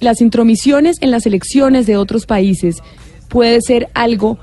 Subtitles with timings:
[0.00, 2.76] Las intromisiones en las elecciones de otros países
[3.28, 4.38] puede ser algo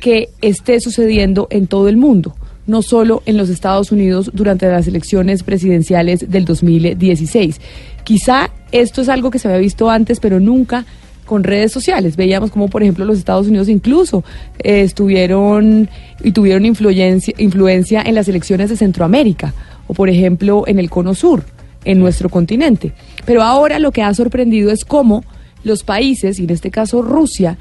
[0.00, 2.34] que esté sucediendo en todo el mundo
[2.70, 7.60] no solo en los Estados Unidos durante las elecciones presidenciales del 2016.
[8.04, 10.86] Quizá esto es algo que se había visto antes, pero nunca
[11.26, 12.16] con redes sociales.
[12.16, 14.24] Veíamos como, por ejemplo, los Estados Unidos incluso
[14.58, 15.88] eh, estuvieron
[16.22, 19.52] y tuvieron influencia, influencia en las elecciones de Centroamérica
[19.88, 21.44] o, por ejemplo, en el Cono Sur,
[21.84, 22.92] en nuestro continente.
[23.30, 25.22] Pero ahora lo que ha sorprendido es cómo
[25.62, 27.58] los países, y en este caso Rusia,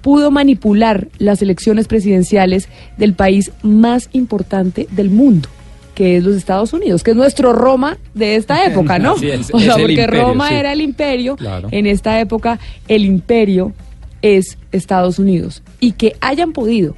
[0.00, 5.50] pudo manipular las elecciones presidenciales del país más importante del mundo
[5.94, 9.12] que es los Estados Unidos, que es nuestro Roma de esta época, ¿no?
[9.12, 11.36] o sea, porque Roma era el imperio,
[11.70, 13.74] en esta época el imperio
[14.22, 15.62] es Estados Unidos.
[15.78, 16.96] Y que hayan podido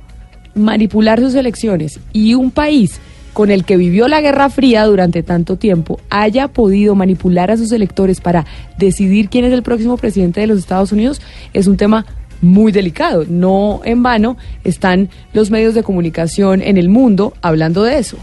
[0.55, 3.01] manipular sus elecciones y un país
[3.35, 7.73] con el que vivió la Guerra Fría durante tanto tiempo haya podido manipular a sus
[7.73, 8.47] electores para
[8.79, 11.21] decidir quién es el próximo presidente de los Estados Unidos
[11.53, 12.07] es un tema
[12.41, 13.25] muy delicado.
[13.29, 18.17] No en vano están los medios de comunicación en el mundo hablando de eso.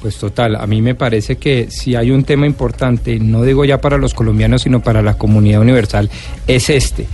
[0.00, 3.80] Pues total, a mí me parece que si hay un tema importante, no digo ya
[3.80, 6.10] para los colombianos, sino para la comunidad universal,
[6.46, 7.06] es este.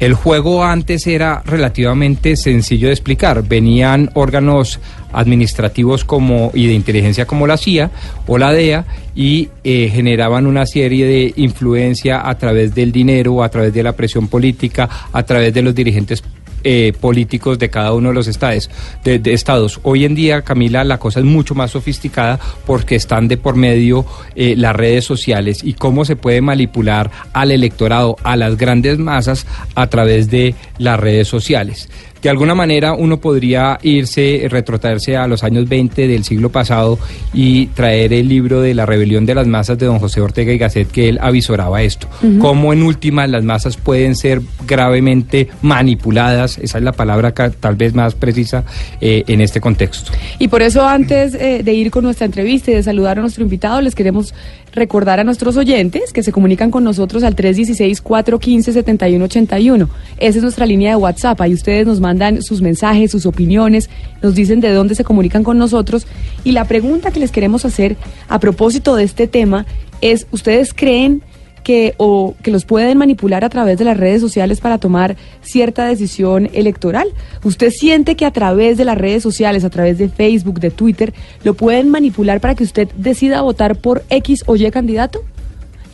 [0.00, 3.46] El juego antes era relativamente sencillo de explicar.
[3.46, 4.80] Venían órganos
[5.12, 7.90] administrativos como y de inteligencia como la CIA
[8.26, 8.84] o la DEA
[9.14, 13.92] y eh, generaban una serie de influencia a través del dinero, a través de la
[13.92, 16.22] presión política, a través de los dirigentes
[16.64, 18.70] eh, políticos de cada uno de los estados,
[19.04, 19.80] estados.
[19.82, 24.04] Hoy en día, Camila, la cosa es mucho más sofisticada porque están de por medio
[24.34, 29.46] eh, las redes sociales y cómo se puede manipular al electorado, a las grandes masas
[29.74, 31.88] a través de las redes sociales
[32.24, 36.98] de alguna manera uno podría irse, retrotraerse a los años 20 del siglo pasado
[37.34, 40.56] y traer el libro de la rebelión de las masas de don José Ortega y
[40.56, 42.08] Gasset, que él avisoraba esto.
[42.40, 47.94] Cómo en últimas las masas pueden ser gravemente manipuladas, esa es la palabra tal vez
[47.94, 48.64] más precisa
[49.02, 50.10] eh, en este contexto.
[50.38, 53.44] Y por eso antes eh, de ir con nuestra entrevista y de saludar a nuestro
[53.44, 54.32] invitado, les queremos
[54.74, 59.88] recordar a nuestros oyentes que se comunican con nosotros al 316-415-7181.
[60.18, 61.40] Esa es nuestra línea de WhatsApp.
[61.40, 63.90] Ahí ustedes nos mandan sus mensajes, sus opiniones,
[64.22, 66.06] nos dicen de dónde se comunican con nosotros.
[66.42, 67.96] Y la pregunta que les queremos hacer
[68.28, 69.66] a propósito de este tema
[70.00, 71.22] es, ¿ustedes creen
[71.64, 75.86] que o que los pueden manipular a través de las redes sociales para tomar cierta
[75.86, 77.08] decisión electoral.
[77.42, 81.12] ¿Usted siente que a través de las redes sociales, a través de Facebook, de Twitter,
[81.42, 85.24] lo pueden manipular para que usted decida votar por X o Y candidato?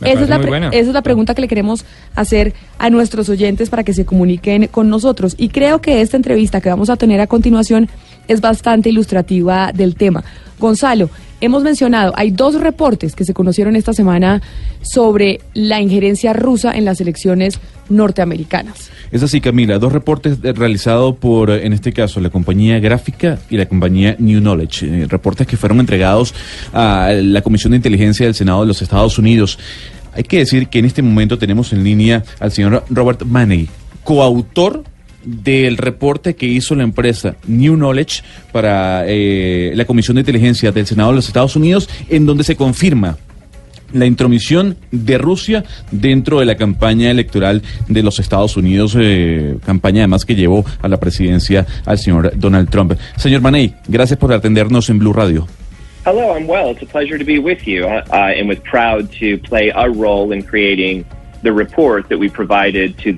[0.01, 3.83] Esa es, la esa es, la pregunta que le queremos hacer a nuestros oyentes para
[3.83, 5.35] que se comuniquen con nosotros.
[5.37, 7.87] Y creo que esta entrevista que vamos a tener a continuación
[8.27, 10.23] es bastante ilustrativa del tema.
[10.59, 11.11] Gonzalo,
[11.41, 14.41] hemos mencionado, hay dos reportes que se conocieron esta semana
[14.81, 17.59] sobre la injerencia rusa en las elecciones
[17.89, 18.89] norteamericanas.
[19.11, 23.65] Es así, Camila, dos reportes realizados por, en este caso, la compañía gráfica y la
[23.65, 26.33] compañía New Knowledge, eh, reportes que fueron entregados
[26.73, 29.59] a la Comisión de Inteligencia del Senado de los Estados Unidos.
[30.13, 33.67] Hay que decir que en este momento tenemos en línea al señor Robert Maney,
[34.03, 34.83] coautor
[35.23, 40.87] del reporte que hizo la empresa New Knowledge para eh, la Comisión de Inteligencia del
[40.87, 43.17] Senado de los Estados Unidos, en donde se confirma
[43.93, 50.01] la intromisión de Rusia dentro de la campaña electoral de los Estados Unidos, eh, campaña
[50.01, 52.93] además que llevó a la presidencia al señor Donald Trump.
[53.17, 55.47] Señor Maney, gracias por atendernos en Blue Radio.
[56.03, 56.71] Hello, I'm well.
[56.71, 57.85] It's a pleasure to be with you.
[57.85, 61.05] I, am proud to play a role in creating
[61.43, 63.13] the report that we provided to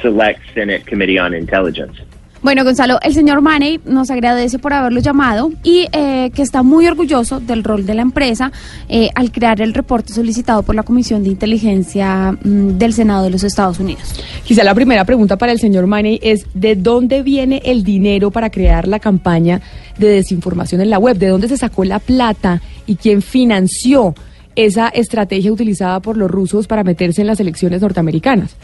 [0.00, 2.00] Select Senate Committee on Intelligence.
[2.42, 6.86] Bueno, Gonzalo, el señor Maney nos agradece por haberlo llamado y eh, que está muy
[6.86, 8.50] orgulloso del rol de la empresa
[8.88, 13.30] eh, al crear el reporte solicitado por la Comisión de Inteligencia mm, del Senado de
[13.30, 14.24] los Estados Unidos.
[14.42, 18.48] Quizá la primera pregunta para el señor Maney es ¿de dónde viene el dinero para
[18.48, 19.60] crear la campaña
[19.98, 21.18] de desinformación en la web?
[21.18, 24.14] ¿De dónde se sacó la plata y quién financió
[24.56, 28.56] esa estrategia utilizada por los rusos para meterse en las elecciones norteamericanas?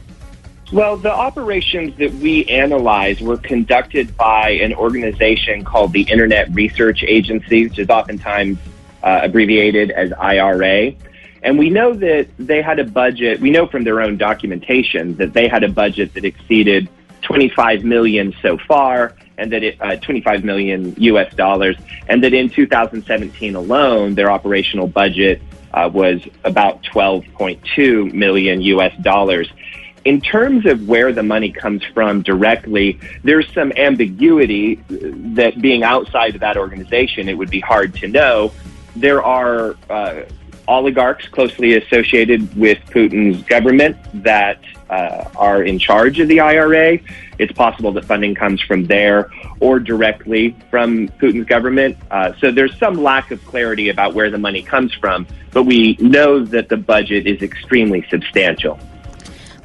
[0.72, 7.04] Well, the operations that we analyzed were conducted by an organization called the Internet Research
[7.04, 8.58] Agency, which is oftentimes
[9.02, 10.92] uh, abbreviated as IRA.
[11.44, 15.32] And we know that they had a budget, we know from their own documentation that
[15.32, 16.88] they had a budget that exceeded
[17.22, 21.76] 25 million so far and that it, uh, 25 million US dollars
[22.08, 25.40] and that in 2017 alone their operational budget
[25.74, 29.48] uh, was about 12.2 million US dollars.
[30.06, 36.36] In terms of where the money comes from directly, there's some ambiguity that being outside
[36.36, 38.52] of that organization, it would be hard to know.
[38.94, 40.22] There are uh,
[40.68, 47.00] oligarchs closely associated with Putin's government that uh, are in charge of the IRA.
[47.40, 51.98] It's possible that funding comes from there or directly from Putin's government.
[52.12, 55.96] Uh, so there's some lack of clarity about where the money comes from, but we
[55.98, 58.78] know that the budget is extremely substantial.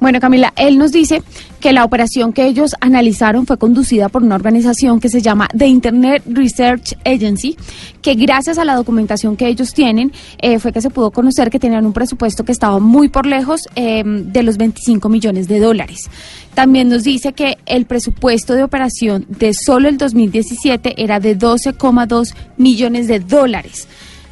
[0.02, 1.22] Bueno, Camila, él nos dice
[1.60, 5.68] que la operación que ellos analizaron fue conducida por una organización que se llama The
[5.68, 7.56] Internet Research Agency,
[8.02, 11.60] que gracias a la documentación que ellos tienen eh, fue que se pudo conocer que
[11.60, 16.10] tenían un presupuesto que estaba muy por lejos eh, de los 25 millones de dólares.
[16.56, 22.34] También nos dice que el presupuesto de operación de solo el 2017 era de 12,2
[22.58, 23.88] millones de dólares.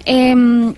[0.05, 0.73] Em,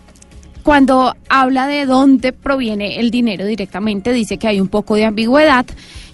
[0.64, 5.66] cuando habla de dónde proviene el dinero directamente, dice que hay un poco de ambigüedad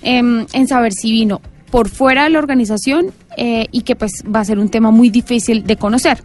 [0.02, 1.42] em, en saber si vino
[1.72, 5.10] por fuera de la organización eh, y que pues va a ser un tema muy
[5.10, 6.18] difícil de conocer.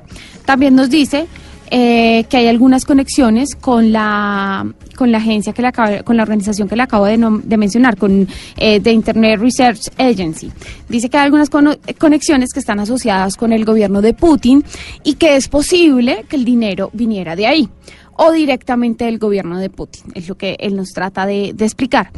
[0.45, 1.27] También nos dice
[1.75, 6.23] eh, que hay algunas conexiones con la con la agencia que le acabo, con la
[6.23, 8.29] organización que le acabo de, nom- de mencionar, con
[8.59, 10.53] eh, The Internet Research Agency.
[10.89, 14.63] Dice que hay algunas cono- conexiones que están asociadas con el gobierno de Putin
[15.03, 17.69] y que es posible que el dinero viniera de ahí
[18.17, 20.05] o directamente del gobierno de Putin.
[20.15, 22.11] Es lo que él nos trata de, explicar.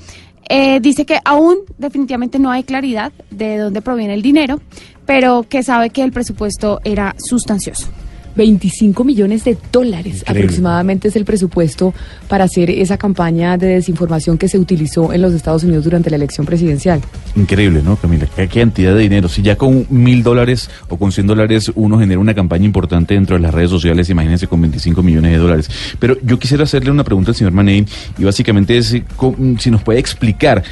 [0.49, 4.61] Eh, dice que aún definitivamente no hay claridad de dónde proviene el dinero,
[5.07, 7.89] pero que sabe que el presupuesto era sustancioso.
[8.37, 10.43] 25 millones de dólares Increíble.
[10.43, 11.95] aproximadamente es el presupuesto
[12.29, 16.17] para hacer esa campaña de desinformación que se utilizó en los Estados Unidos durante la
[16.17, 17.01] elección presidencial.
[17.37, 18.27] Increíble, ¿no, Camila?
[18.35, 19.29] ¿Qué cantidad de dinero?
[19.29, 23.37] Si ya con mil dólares o con 100 dólares uno genera una campaña importante dentro
[23.37, 25.71] de las redes sociales, imagínense con 25 millones de dólares.
[25.99, 27.85] Pero yo quisiera hacerle una pregunta al señor Manei
[28.19, 30.63] y básicamente es co- si nos puede explicar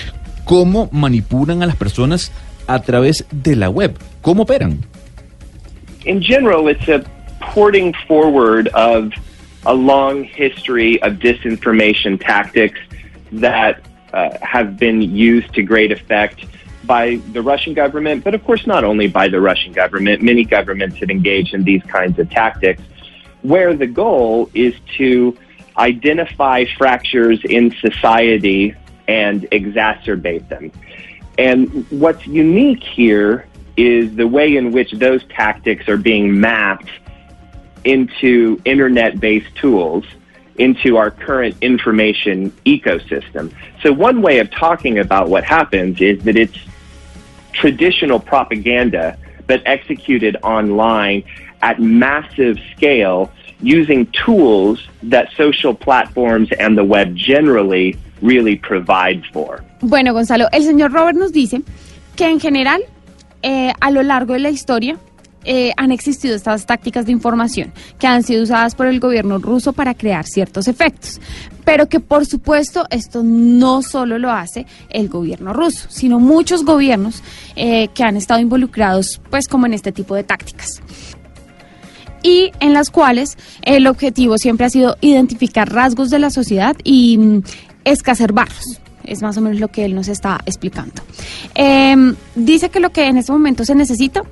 [0.45, 2.33] cómo manipulan a las personas
[2.67, 3.97] a través de la web.
[4.21, 4.79] ¿Cómo operan?
[6.05, 7.01] in general, it's a
[7.43, 9.13] porting forward of
[9.67, 12.81] a long history of disinformation tactics
[13.33, 16.45] that uh, have been used to great effect
[16.85, 20.21] by the Russian government, but of course, not only by the Russian government.
[20.21, 22.83] Many governments have engaged in these kinds of tactics,
[23.43, 25.37] where the goal is to
[25.77, 28.75] identify fractures in society
[29.09, 30.73] and exacerbate them.
[31.39, 33.47] And what's unique here
[33.77, 36.91] is the way in which those tactics are being mapped
[37.85, 40.05] into internet based tools
[40.57, 43.53] into our current information ecosystem.
[43.83, 46.59] So, one way of talking about what happens is that it's
[47.53, 51.25] traditional propaganda, but executed online
[51.63, 53.31] at massive scale
[53.61, 59.65] using tools that social platforms and the web generally really provide for.
[59.81, 61.63] Bueno, Gonzalo, el señor Robert nos dice
[62.17, 62.83] que en general,
[63.43, 64.97] eh, a lo largo de la historia,
[65.45, 69.73] eh, han existido estas tácticas de información que han sido usadas por el gobierno ruso
[69.73, 71.21] para crear ciertos efectos.
[71.65, 77.23] Pero que por supuesto esto no solo lo hace el gobierno ruso, sino muchos gobiernos
[77.57, 80.83] eh, que han estado involucrados pues como en este tipo de tácticas
[82.23, 87.19] y en las cuales el objetivo siempre ha sido identificar rasgos de la sociedad y
[87.19, 87.43] mm,
[87.85, 88.81] escacerbarlos.
[89.05, 91.03] Es más o menos lo que él nos está explicando.
[91.55, 94.23] Em, dice que lo que en este momento se necesita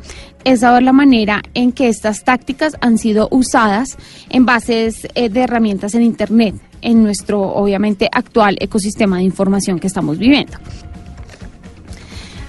[0.45, 3.97] es saber la manera en que estas tácticas han sido usadas
[4.29, 9.87] en bases eh, de herramientas en Internet, en nuestro obviamente actual ecosistema de información que
[9.87, 10.59] estamos viviendo.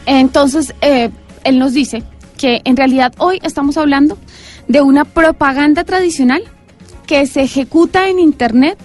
[0.05, 1.09] Entonces, eh,
[1.43, 2.03] él nos dice
[2.37, 4.17] que en realidad hoy estamos hablando
[4.67, 6.43] de una propaganda tradicional
[7.05, 8.77] que se ejecuta en Internet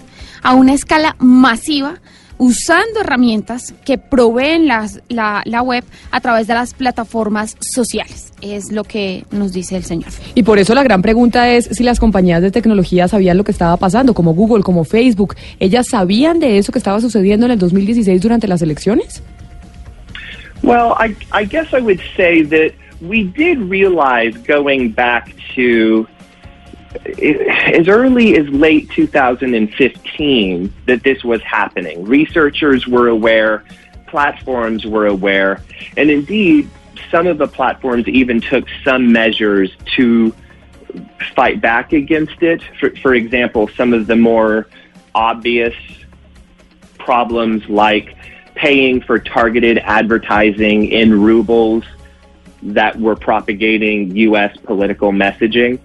[0.43, 1.99] a una escala masiva
[2.37, 8.31] usando herramientas que proveen las- la, la web a través de las plataformas sociales.
[8.41, 10.09] Es lo que nos dice el señor.
[10.35, 13.51] Y por eso la gran pregunta es si las compañías de tecnología sabían lo que
[13.51, 15.35] estaba pasando, como Google, como Facebook.
[15.59, 19.23] ¿Ellas sabían de eso que estaba sucediendo en el 2016 durante las elecciones?
[20.63, 26.07] Well, I, I guess I would say that we did realize going back to
[27.17, 32.03] as early as late 2015 that this was happening.
[32.05, 33.63] Researchers were aware,
[34.07, 35.61] platforms were aware,
[35.95, 36.69] and indeed,
[37.11, 40.33] some of the platforms even took some measures to
[41.35, 42.61] fight back against it.
[42.79, 44.67] For, for example, some of the more
[45.13, 45.75] obvious
[46.97, 48.15] problems like
[48.55, 51.83] paying for targeted advertising in rubles
[52.63, 54.57] that were propagating U.S.
[54.57, 55.79] political messaging.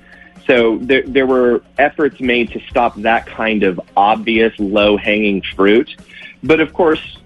[0.46, 5.94] So there, there were efforts made to stop that kind of obvious low hanging fruit.
[6.42, 7.18] But of course,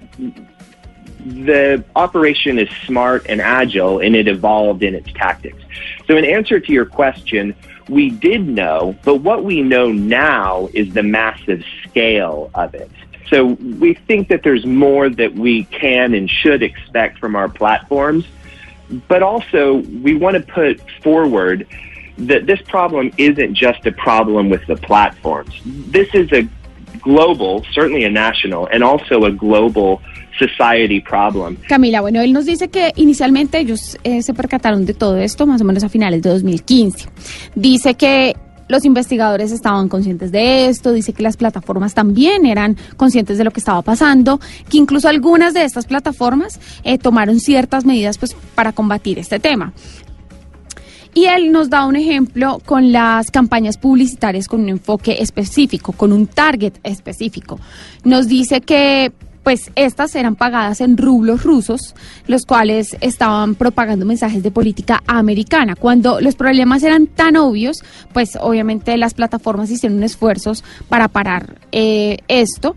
[1.26, 5.62] the operation is smart and agile and it evolved in its tactics.
[6.06, 7.54] So in answer to your question,
[7.88, 12.90] we did know, but what we know now is the massive scale of it.
[13.28, 18.24] So we think that there's more that we can and should expect from our platforms.
[19.08, 21.66] But also, we want to put forward
[22.18, 25.60] that this problem isn't just a problem with the platforms.
[25.64, 26.48] This is a
[27.02, 30.00] global, certainly a national, and also a global
[30.38, 31.56] society problem.
[31.68, 35.60] Camila, bueno, él nos dice que inicialmente ellos eh, se percataron de todo esto más
[35.60, 37.08] o menos a finales de 2015.
[37.54, 38.36] Dice que
[38.68, 43.52] los investigadores estaban conscientes de esto, dice que las plataformas también eran conscientes de lo
[43.52, 48.72] que estaba pasando, que incluso algunas de estas plataformas eh, tomaron ciertas medidas pues, para
[48.72, 49.72] combatir este tema.
[51.16, 56.12] Y él nos da un ejemplo con las campañas publicitarias con un enfoque específico, con
[56.12, 57.58] un target específico.
[58.04, 59.10] Nos dice que
[59.42, 61.94] pues estas eran pagadas en rublos rusos,
[62.26, 65.74] los cuales estaban propagando mensajes de política americana.
[65.74, 67.78] Cuando los problemas eran tan obvios,
[68.12, 72.76] pues obviamente las plataformas hicieron esfuerzos para parar eh, esto,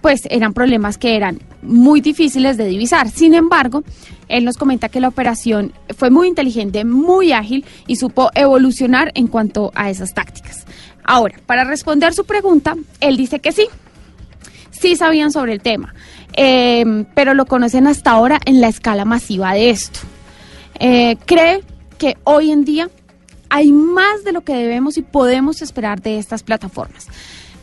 [0.00, 3.08] pues eran problemas que eran muy difíciles de divisar.
[3.10, 3.82] Sin embargo,
[4.28, 9.26] él nos comenta que la operación fue muy inteligente, muy ágil y supo evolucionar en
[9.26, 10.66] cuanto a esas tácticas.
[11.04, 13.66] Ahora, para responder su pregunta, él dice que sí,
[14.70, 15.94] sí sabían sobre el tema,
[16.36, 20.00] eh, pero lo conocen hasta ahora en la escala masiva de esto.
[20.78, 21.62] Eh, cree
[21.98, 22.90] que hoy en día
[23.48, 27.08] hay más de lo que debemos y podemos esperar de estas plataformas.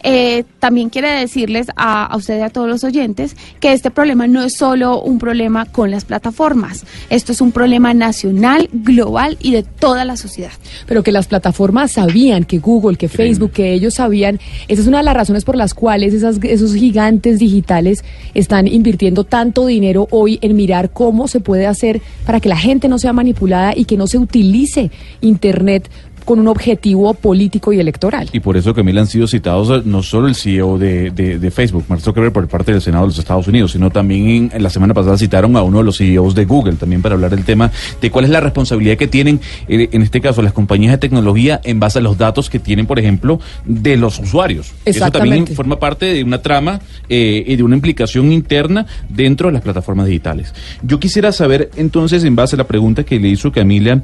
[0.08, 4.28] Eh, también quiere decirles a, a usted y a todos los oyentes que este problema
[4.28, 9.52] no es solo un problema con las plataformas, esto es un problema nacional, global y
[9.52, 10.52] de toda la sociedad.
[10.86, 15.00] Pero que las plataformas sabían, que Google, que Facebook, que ellos sabían, esa es una
[15.00, 18.04] de las razones por las cuales esas, esos gigantes digitales
[18.36, 22.88] están invirtiendo tanto dinero hoy en mirar cómo se puede hacer para que la gente
[22.88, 25.90] no sea manipulada y que no se utilice Internet
[26.26, 28.30] con un objetivo político y electoral.
[28.34, 31.52] Y por eso, Camila, han sido citados eh, no solo el CEO de, de, de
[31.52, 34.70] Facebook, Mark Zuckerberg, por parte del Senado de los Estados Unidos, sino también en, la
[34.70, 37.72] semana pasada citaron a uno de los CEOs de Google, también para hablar del tema
[38.02, 41.62] de cuál es la responsabilidad que tienen, eh, en este caso, las compañías de tecnología
[41.64, 44.74] en base a los datos que tienen, por ejemplo, de los usuarios.
[44.84, 49.54] Eso también forma parte de una trama eh, y de una implicación interna dentro de
[49.54, 50.54] las plataformas digitales.
[50.82, 54.02] Yo quisiera saber, entonces, en base a la pregunta que le hizo Camila,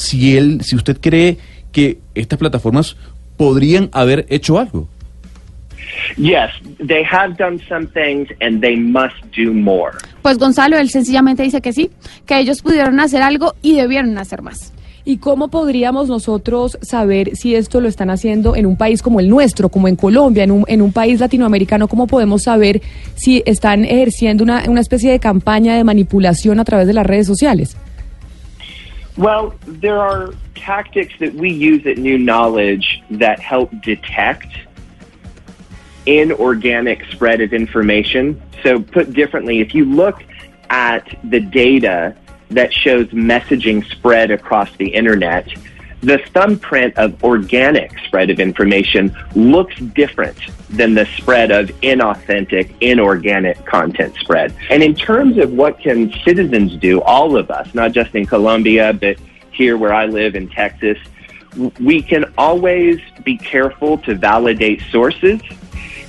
[0.00, 1.36] si él, si usted cree
[1.72, 2.96] que estas plataformas
[3.36, 4.88] podrían haber hecho algo.
[6.16, 9.92] Yes, they have done some things and they must do more.
[10.22, 11.90] Pues Gonzalo, él sencillamente dice que sí,
[12.26, 14.72] que ellos pudieron hacer algo y debieron hacer más.
[15.04, 19.28] ¿Y cómo podríamos nosotros saber si esto lo están haciendo en un país como el
[19.28, 21.88] nuestro, como en Colombia, en un, en un país latinoamericano?
[21.88, 22.82] ¿Cómo podemos saber
[23.14, 27.26] si están ejerciendo una, una especie de campaña de manipulación a través de las redes
[27.26, 27.76] sociales?
[29.16, 34.48] Well, there are tactics that we use at New Knowledge that help detect
[36.06, 38.40] inorganic spread of information.
[38.62, 40.22] So, put differently, if you look
[40.70, 42.16] at the data
[42.50, 45.48] that shows messaging spread across the internet,
[46.02, 50.38] the thumbprint of organic spread of information looks different
[50.70, 54.54] than the spread of inauthentic, inorganic content spread.
[54.70, 58.92] And in terms of what can citizens do, all of us, not just in Colombia,
[58.92, 59.18] but
[59.52, 60.96] here where I live in Texas,
[61.78, 65.40] we can always be careful to validate sources.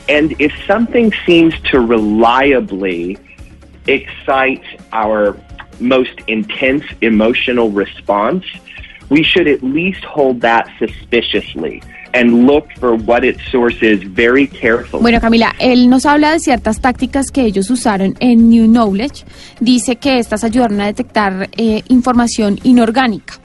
[0.07, 3.17] And if something seems to reliably
[3.87, 5.37] excite our
[5.79, 8.45] most intense emotional response,
[9.11, 11.83] we should at least hold that suspiciously.
[12.13, 15.01] And look for what its source is very carefully.
[15.01, 19.23] Bueno, Camila, él nos habla de ciertas tácticas que ellos usaron en New Knowledge.
[19.59, 23.35] Dice que estas ayudaron a detectar eh, información inorgánica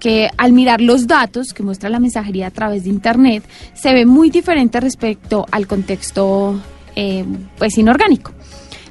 [0.00, 3.42] que al mirar los datos que muestra la mensajería a través de Internet
[3.74, 6.60] se ve muy diferente respecto al contexto
[6.94, 7.24] eh,
[7.56, 8.32] pues inorgánico.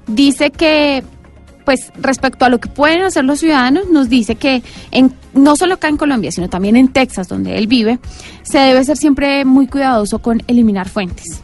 [0.05, 1.03] Dice que
[1.67, 5.73] pues respecto a lo que pueden hacer los ciudadanos, nos dice que en, no solo
[5.73, 7.99] acá en Colombia, sino también en Texas, donde él vive,
[8.43, 11.41] se debe ser siempre muy cuidadoso con eliminar fuentes.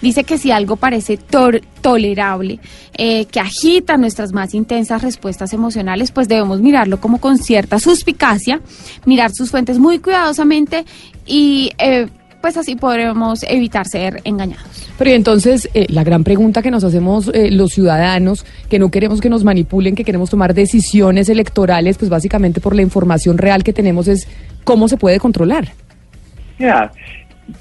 [0.00, 2.58] Dice que si algo parece tolerable,
[2.96, 8.62] eh, que agita nuestras más intensas respuestas emocionales, pues debemos mirarlo como con cierta suspicacia,
[9.04, 10.86] mirar sus fuentes muy cuidadosamente
[11.26, 12.08] y eh,
[12.40, 14.88] pues así podremos evitar ser engañados.
[14.98, 18.90] Pero y entonces, eh, la gran pregunta que nos hacemos eh, los ciudadanos, que no
[18.90, 23.64] queremos que nos manipulen, que queremos tomar decisiones electorales, pues básicamente por la información real
[23.64, 24.28] que tenemos es
[24.64, 25.68] cómo se puede controlar.
[26.58, 26.90] Yeah.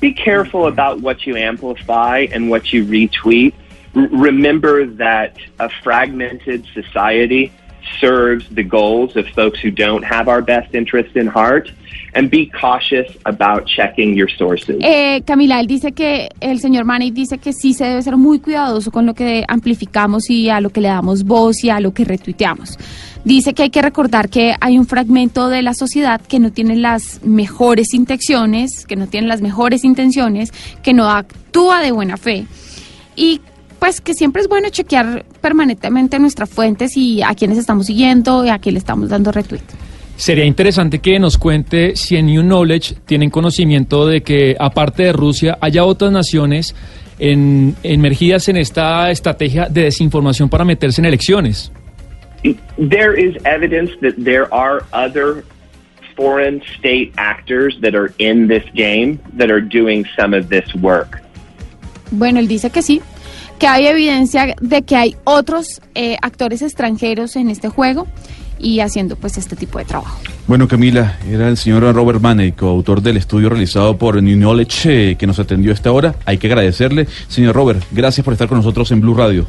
[0.02, 3.54] Be careful about what you amplify and what you retweet.
[3.96, 7.52] R- remember that a fragmented society
[8.00, 11.72] serves the goals of folks who don't have our best interest in heart.
[12.18, 14.78] And be cautious about checking your sources.
[14.80, 18.40] Eh, Camila, él dice que el señor Maney dice que sí se debe ser muy
[18.40, 21.94] cuidadoso con lo que amplificamos y a lo que le damos voz y a lo
[21.94, 22.78] que retuiteamos.
[23.26, 26.78] Dice que hay que recordar que hay un fragmento de la sociedad que no tiene
[26.78, 32.46] las mejores intenciones, que no tiene las mejores intenciones, que no actúa de buena fe
[33.16, 33.42] y
[33.80, 38.50] pues que siempre es bueno chequear permanentemente nuestras fuentes y a quienes estamos siguiendo y
[38.50, 39.62] a quién le estamos dando retweet.
[40.18, 45.14] Sería interesante que nos cuente si en New Knowledge tienen conocimiento de que, aparte de
[45.14, 46.74] Rusia, haya otras naciones
[47.20, 51.72] en, emergidas en esta estrategia de desinformación para meterse en elecciones.
[52.78, 55.44] There is evidence that there are other
[56.16, 61.22] foreign state actors that are in this game that are doing some of this work.
[62.12, 63.02] Bueno, él dice que sí,
[63.60, 68.08] que hay evidencia de que hay otros eh, actores extranjeros en este juego
[68.60, 70.20] y haciendo pues este tipo de trabajo.
[70.48, 75.16] Bueno, Camila, era el señor Robert Maney, coautor del estudio realizado por New Knowledge, eh,
[75.16, 76.16] que nos atendió a esta hora.
[76.26, 77.08] Hay que agradecerle.
[77.28, 79.48] Señor Robert, gracias por estar con nosotros en Blue Radio.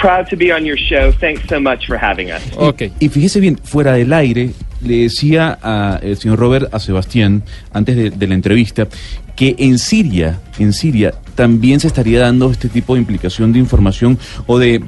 [0.00, 1.10] Proud to be on your show.
[1.20, 2.42] Thanks so much for having us.
[2.56, 2.82] Ok.
[3.00, 4.50] Y fíjese bien, fuera del aire,
[4.82, 7.42] le decía al señor Robert, a Sebastián,
[7.72, 8.88] antes de, de la entrevista,
[9.34, 14.18] que en Siria, en Siria, también se estaría dando este tipo de implicación de información
[14.46, 14.82] o de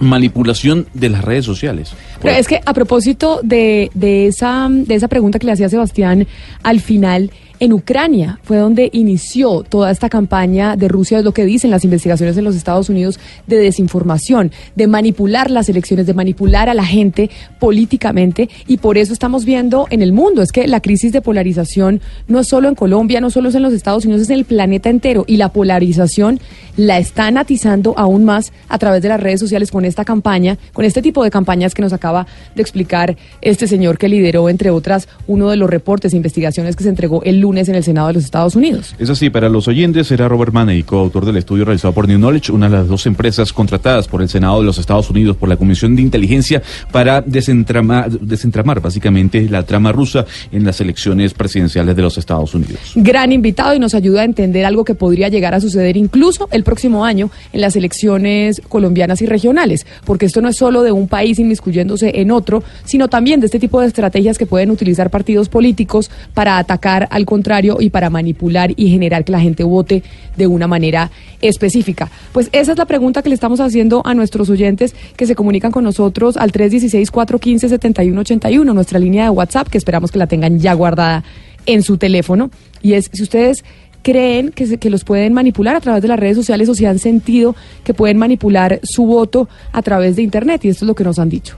[0.00, 1.92] manipulación de las redes sociales.
[2.22, 6.26] Pero es que a propósito de, de, esa, de esa pregunta que le hacía Sebastián
[6.62, 7.30] al final,
[7.60, 11.84] en Ucrania fue donde inició toda esta campaña de Rusia, es lo que dicen las
[11.84, 16.84] investigaciones en los Estados Unidos, de desinformación, de manipular las elecciones, de manipular a la
[16.84, 18.48] gente políticamente.
[18.66, 22.40] Y por eso estamos viendo en el mundo, es que la crisis de polarización no
[22.40, 24.88] es solo en Colombia, no solo es en los Estados Unidos, es en el planeta
[24.88, 25.24] entero.
[25.26, 26.40] Y la polarización
[26.76, 30.84] la están atizando aún más a través de las redes sociales con esta campaña, con
[30.84, 35.08] este tipo de campañas que nos acaba de explicar este señor que lideró, entre otras,
[35.26, 38.14] uno de los reportes e investigaciones que se entregó el lunes en el Senado de
[38.14, 38.94] los Estados Unidos.
[38.98, 42.52] Es así, para los oyentes, era Robert Maney, coautor del estudio realizado por New Knowledge,
[42.52, 45.56] una de las dos empresas contratadas por el Senado de los Estados Unidos, por la
[45.56, 52.02] Comisión de Inteligencia, para desentramar, desentramar básicamente la trama rusa en las elecciones presidenciales de
[52.02, 52.78] los Estados Unidos.
[52.94, 56.64] Gran invitado y nos ayuda a entender algo que podría llegar a suceder incluso el
[56.64, 61.08] próximo año en las elecciones colombianas y regionales, porque esto no es solo de un
[61.08, 65.48] país inmiscuyéndose en otro, sino también de este tipo de estrategias que pueden utilizar partidos
[65.48, 70.02] políticos para atacar al contrario y para manipular y generar que la gente vote
[70.36, 72.10] de una manera específica.
[72.32, 75.70] Pues esa es la pregunta que le estamos haciendo a nuestros oyentes que se comunican
[75.70, 81.22] con nosotros al 316-415-7181, nuestra línea de WhatsApp, que esperamos que la tengan ya guardada
[81.66, 82.50] en su teléfono.
[82.82, 83.64] Y es si ustedes
[84.02, 86.86] creen que, se- que los pueden manipular a través de las redes sociales o si
[86.86, 90.64] han sentido que pueden manipular su voto a través de Internet.
[90.64, 91.56] Y esto es lo que nos han dicho.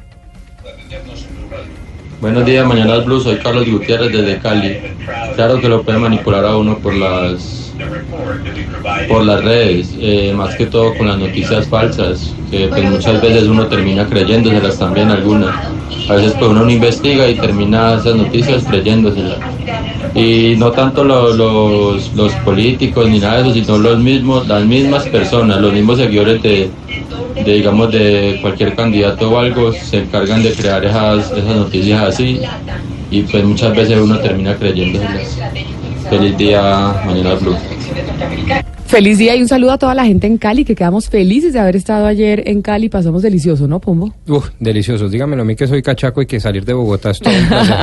[2.20, 4.76] Buenos días, Mañanas Blue, soy Carlos Gutiérrez desde Cali.
[5.36, 7.72] Claro que lo pueden manipular a uno por las
[9.08, 13.44] por las redes, eh, más que todo con las noticias falsas, que pues muchas veces
[13.44, 15.54] uno termina creyéndoselas también algunas.
[16.08, 19.38] A veces pues uno no investiga y termina esas noticias creyéndoselas.
[20.14, 24.64] Y no tanto lo- los, los políticos ni nada de eso, sino los mismos, las
[24.66, 26.70] mismas personas, los mismos seguidores de,
[27.34, 32.40] de, digamos de cualquier candidato o algo se encargan de crear esas, esas noticias así
[33.10, 35.38] y pues muchas veces uno termina creyéndoselas.
[36.08, 37.56] Feliz día, Mañana Blue.
[38.90, 41.60] Feliz día y un saludo a toda la gente en Cali, que quedamos felices de
[41.60, 42.88] haber estado ayer en Cali.
[42.88, 44.12] Pasamos delicioso, ¿no, Pombo?
[44.26, 45.08] Uf, delicioso.
[45.08, 47.76] Dígamelo a mí que soy cachaco y que salir de Bogotá es todo un placer.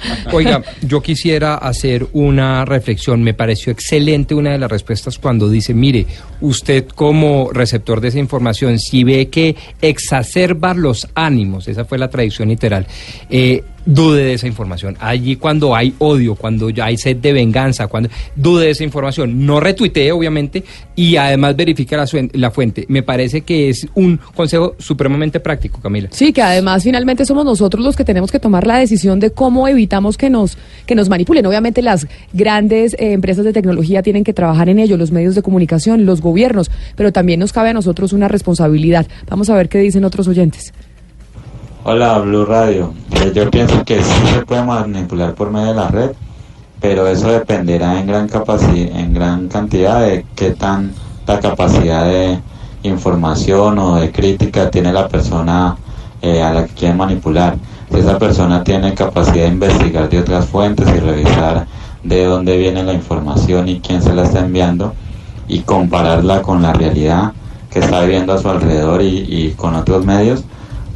[0.32, 3.22] Oiga, yo quisiera hacer una reflexión.
[3.22, 6.06] Me pareció excelente una de las respuestas cuando dice, mire,
[6.40, 12.08] usted como receptor de esa información, si ve que exacerba los ánimos, esa fue la
[12.08, 12.86] traducción literal,
[13.28, 14.96] eh, dude de esa información.
[15.00, 19.46] Allí cuando hay odio, cuando ya hay sed de venganza, cuando dude de esa información,
[19.46, 20.64] no retuitee obviamente
[20.96, 22.84] y además verifique la, la fuente.
[22.88, 26.08] Me parece que es un consejo supremamente práctico, Camila.
[26.12, 29.68] Sí, que además finalmente somos nosotros los que tenemos que tomar la decisión de cómo
[29.68, 31.46] evitamos que nos, que nos manipulen.
[31.46, 35.42] Obviamente las grandes eh, empresas de tecnología tienen que trabajar en ello, los medios de
[35.42, 39.06] comunicación, los gobiernos, pero también nos cabe a nosotros una responsabilidad.
[39.28, 40.72] Vamos a ver qué dicen otros oyentes.
[41.86, 42.94] Hola, Blue Radio.
[43.10, 46.12] Eh, yo pienso que sí se puede manipular por medio de la red,
[46.80, 48.26] pero eso dependerá en gran
[48.66, 50.94] en gran cantidad de qué tan
[51.26, 52.38] cuánta capacidad de
[52.84, 55.76] información o de crítica tiene la persona
[56.22, 57.58] eh, a la que quieren manipular.
[57.92, 61.66] Si esa persona tiene capacidad de investigar de otras fuentes y revisar
[62.02, 64.94] de dónde viene la información y quién se la está enviando
[65.48, 67.32] y compararla con la realidad
[67.68, 70.44] que está viviendo a su alrededor y con otros medios,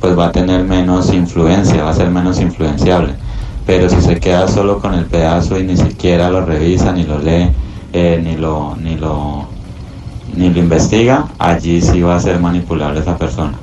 [0.00, 3.14] pues va a tener menos influencia, va a ser menos influenciable.
[3.66, 7.18] Pero si se queda solo con el pedazo y ni siquiera lo revisa, ni lo
[7.18, 7.50] lee,
[7.92, 9.46] eh, ni lo, ni lo,
[10.34, 13.58] ni lo investiga, allí sí va a ser manipulable esa persona.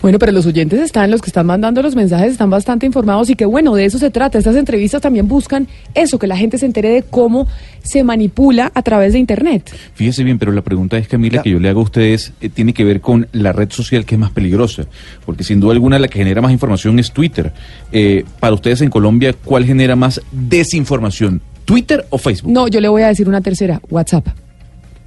[0.00, 3.34] Bueno, pero los oyentes están, los que están mandando los mensajes están bastante informados y
[3.34, 4.38] que bueno, de eso se trata.
[4.38, 7.48] Estas entrevistas también buscan eso, que la gente se entere de cómo
[7.82, 9.74] se manipula a través de Internet.
[9.94, 12.72] Fíjese bien, pero la pregunta es, Camila, que yo le hago a ustedes, eh, tiene
[12.74, 14.84] que ver con la red social que es más peligrosa,
[15.26, 17.52] porque sin duda alguna la que genera más información es Twitter.
[17.90, 21.40] Eh, para ustedes en Colombia, ¿cuál genera más desinformación?
[21.64, 22.52] ¿Twitter o Facebook?
[22.52, 24.28] No, yo le voy a decir una tercera, WhatsApp.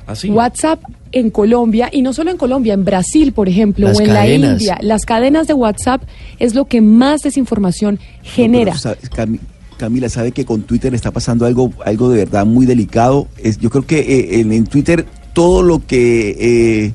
[0.06, 0.30] ¿Así?
[0.30, 4.08] WhatsApp en Colombia, y no solo en Colombia, en Brasil, por ejemplo, Las o en
[4.08, 4.40] cadenas.
[4.40, 6.04] la India, las cadenas de WhatsApp
[6.40, 8.74] es lo que más desinformación genera.
[8.82, 9.40] Pero,
[9.78, 13.28] Camila, sabe que con Twitter está pasando algo, algo de verdad muy delicado.
[13.38, 16.94] Es, yo creo que eh, en, en Twitter todo lo que eh,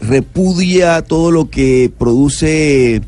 [0.00, 3.02] repudia, todo lo que produce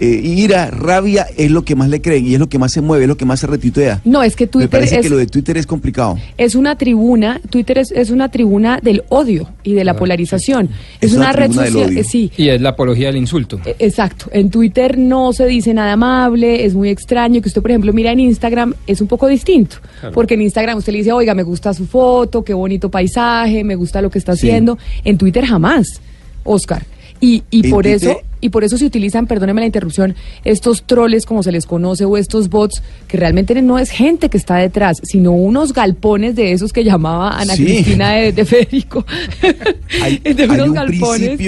[0.00, 2.80] eh, ira, rabia, es lo que más le creen y es lo que más se
[2.80, 4.00] mueve, es lo que más se retuitea.
[4.04, 6.18] No, es que Me Twitter parece es, que lo de Twitter es complicado.
[6.36, 10.70] es una tribuna, Twitter es, es una tribuna del odio y de la polarización.
[11.00, 13.60] Es, Es una una, red social, eh, sí, Y es la apología del insulto.
[13.64, 17.70] Eh, Exacto, en Twitter no se dice nada amable, es muy extraño que usted, por
[17.70, 20.14] ejemplo, mira en Instagram, es un poco distinto, Claro.
[20.14, 23.76] porque en Instagram usted le dice, oiga, me gusta su foto, qué bonito paisaje, me
[23.76, 24.48] gusta lo que está Sí.
[24.48, 24.76] haciendo.
[25.04, 26.00] En Twitter jamás,
[26.42, 26.84] Oscar.
[27.24, 31.42] Y, y por eso y por eso se utilizan, perdóneme la interrupción, estos troles como
[31.42, 35.32] se les conoce o estos bots que realmente no es gente que está detrás, sino
[35.32, 37.64] unos galpones de esos que llamaba Ana Sí.
[37.64, 39.06] Cristina de, de Federico.
[40.02, 41.40] Hay, de hay unos un galpones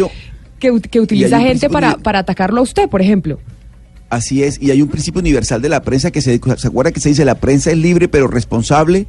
[0.58, 3.38] que, que utiliza gente para, para atacarlo a usted, por ejemplo.
[4.08, 7.00] Así es, y hay un principio universal de la prensa que se, se acuerda que
[7.00, 9.06] se dice la prensa es libre pero responsable.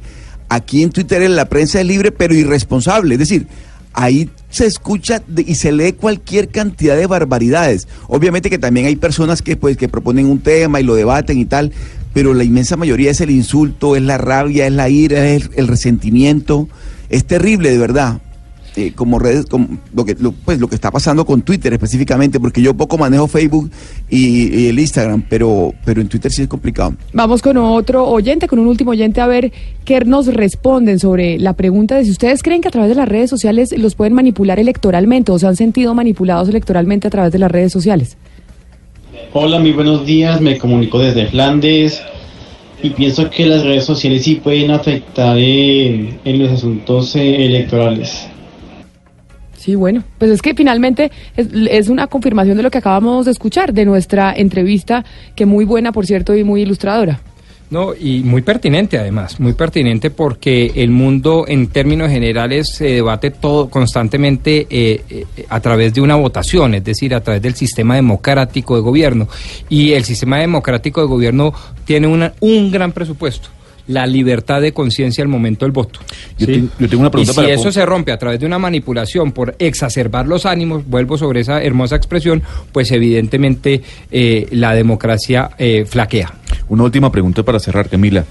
[0.50, 3.14] Aquí en Twitter la prensa es libre pero irresponsable.
[3.14, 3.46] Es decir,
[3.94, 7.88] ahí se escucha y se lee cualquier cantidad de barbaridades.
[8.06, 11.44] Obviamente que también hay personas que pues que proponen un tema y lo debaten y
[11.44, 11.72] tal,
[12.14, 15.50] pero la inmensa mayoría es el insulto, es la rabia, es la ira, es el,
[15.56, 16.68] el resentimiento.
[17.10, 18.20] Es terrible, de verdad.
[18.76, 22.38] Eh, como redes, como lo que lo, pues lo que está pasando con Twitter específicamente,
[22.38, 23.70] porque yo poco manejo Facebook
[24.08, 26.94] y, y el Instagram, pero pero en Twitter sí es complicado.
[27.12, 29.52] Vamos con otro oyente, con un último oyente, a ver
[29.84, 33.08] qué nos responden sobre la pregunta de si ustedes creen que a través de las
[33.08, 37.38] redes sociales los pueden manipular electoralmente o se han sentido manipulados electoralmente a través de
[37.38, 38.16] las redes sociales.
[39.32, 40.40] Hola, muy buenos días.
[40.40, 42.00] Me comunico desde Flandes
[42.82, 48.28] y pienso que las redes sociales sí pueden afectar en, en los asuntos eh, electorales.
[49.58, 53.72] Sí, bueno, pues es que finalmente es, una confirmación de lo que acabamos de escuchar,
[53.72, 57.20] de nuestra entrevista, que muy buena, por cierto, y muy ilustradora.
[57.70, 63.30] No, y muy pertinente además, muy pertinente porque el mundo en términos generales se debate
[63.30, 67.96] todo constantemente eh, eh, a través de una votación, es decir, a través del sistema
[67.96, 69.28] democrático de gobierno.
[69.68, 71.52] Y el sistema democrático de gobierno
[71.84, 73.50] tiene una, un gran presupuesto.
[73.88, 76.00] La libertad de conciencia al momento del voto.
[76.38, 76.52] Yo ¿sí?
[76.52, 78.46] ten- yo tengo una pregunta y si para eso Pon- se rompe a través de
[78.46, 84.74] una manipulación por exacerbar los ánimos, vuelvo sobre esa hermosa expresión, pues evidentemente eh, la
[84.74, 86.32] democracia eh, flaquea.
[86.68, 88.24] Una última pregunta para cerrar, Camila.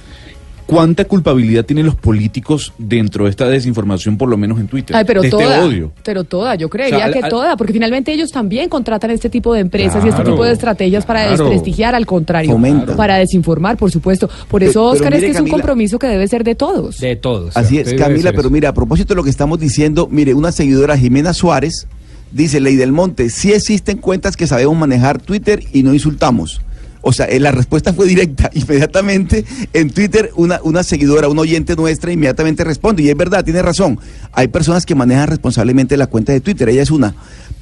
[0.68, 4.96] ¿Cuánta culpabilidad tienen los políticos dentro de esta desinformación, por lo menos en Twitter?
[4.96, 5.92] Ay, pero de toda, este odio.
[6.04, 9.30] pero toda, yo creería O sea, que al- toda, porque finalmente ellos también contratan este
[9.30, 11.38] tipo de empresas y este tipo de estrategias para claro.
[11.46, 12.98] desprestigiar, al contrario, Fomentan.
[12.98, 14.30] para desinformar, por supuesto.
[14.50, 17.00] Por eso, pero Oscar, es mire, que es un compromiso que debe ser de todos.
[17.00, 17.56] De todos.
[17.56, 20.98] Así es, Camila, pero mira, a propósito de lo que estamos diciendo, mire, una seguidora,
[20.98, 21.88] Jimena Suárez,
[22.34, 26.62] dice, Ley del Monte, sí existen cuentas que sabemos manejar Twitter y no insultamos.
[27.08, 28.50] O sea, eh, la respuesta fue directa.
[28.54, 33.02] Inmediatamente en Twitter una, una seguidora, un oyente nuestra, inmediatamente responde.
[33.02, 33.98] Y es verdad, tiene razón.
[34.34, 37.16] Hay personas que manejan responsablemente la cuenta de Twitter, ella es una.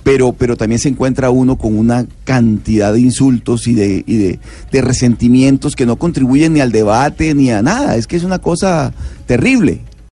[0.03, 4.39] Pero, pero también se encuentra uno con una cantidad de insultos y de, y de,
[4.71, 7.97] de resentimientos que no contribuyen ni al debate ni a nada.
[7.97, 8.93] Es que es una cosa
[9.27, 9.81] terrible.